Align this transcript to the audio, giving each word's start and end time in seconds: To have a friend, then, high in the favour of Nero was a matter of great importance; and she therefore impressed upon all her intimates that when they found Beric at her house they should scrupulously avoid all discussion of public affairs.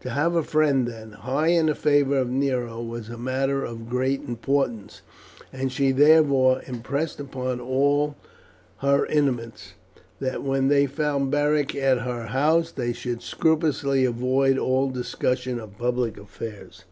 To 0.00 0.10
have 0.10 0.34
a 0.34 0.42
friend, 0.42 0.88
then, 0.88 1.12
high 1.12 1.46
in 1.46 1.66
the 1.66 1.74
favour 1.76 2.16
of 2.18 2.28
Nero 2.28 2.82
was 2.82 3.08
a 3.08 3.16
matter 3.16 3.62
of 3.64 3.88
great 3.88 4.20
importance; 4.22 5.00
and 5.52 5.70
she 5.70 5.92
therefore 5.92 6.60
impressed 6.66 7.20
upon 7.20 7.60
all 7.60 8.16
her 8.78 9.06
intimates 9.06 9.74
that 10.18 10.42
when 10.42 10.66
they 10.66 10.86
found 10.86 11.30
Beric 11.30 11.76
at 11.76 12.00
her 12.00 12.26
house 12.26 12.72
they 12.72 12.92
should 12.92 13.22
scrupulously 13.22 14.04
avoid 14.04 14.58
all 14.58 14.90
discussion 14.90 15.60
of 15.60 15.78
public 15.78 16.18
affairs. 16.18 16.84